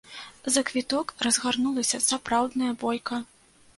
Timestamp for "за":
0.53-0.61